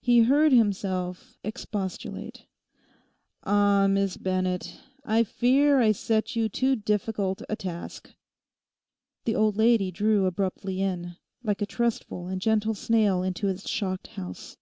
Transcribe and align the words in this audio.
He 0.00 0.20
heard 0.20 0.52
himself 0.52 1.36
expostulate, 1.42 2.46
'Ah, 3.42 3.88
Miss 3.88 4.16
Bennett, 4.16 4.78
I 5.04 5.24
fear 5.24 5.80
I 5.80 5.90
set 5.90 6.36
you 6.36 6.48
too 6.48 6.76
difficult 6.76 7.42
a 7.48 7.56
task.' 7.56 8.14
The 9.24 9.34
old 9.34 9.56
lady 9.56 9.90
drew 9.90 10.26
abruptly 10.26 10.80
in, 10.80 11.16
like 11.42 11.60
a 11.60 11.66
trustful 11.66 12.28
and 12.28 12.40
gentle 12.40 12.74
snail 12.74 13.24
into 13.24 13.48
its 13.48 13.68
shocked 13.68 14.06
house. 14.06 14.56